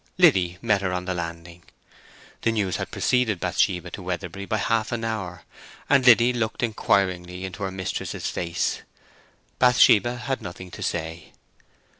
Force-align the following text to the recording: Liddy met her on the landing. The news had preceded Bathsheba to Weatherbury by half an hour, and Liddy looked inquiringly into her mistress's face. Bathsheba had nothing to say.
Liddy 0.17 0.57
met 0.63 0.81
her 0.81 0.91
on 0.91 1.05
the 1.05 1.13
landing. 1.13 1.61
The 2.41 2.51
news 2.51 2.77
had 2.77 2.89
preceded 2.89 3.39
Bathsheba 3.39 3.91
to 3.91 4.01
Weatherbury 4.01 4.47
by 4.47 4.57
half 4.57 4.91
an 4.91 5.03
hour, 5.05 5.43
and 5.91 6.03
Liddy 6.03 6.33
looked 6.33 6.63
inquiringly 6.63 7.45
into 7.45 7.61
her 7.61 7.71
mistress's 7.71 8.25
face. 8.27 8.81
Bathsheba 9.59 10.15
had 10.17 10.41
nothing 10.41 10.71
to 10.71 10.81
say. 10.81 11.33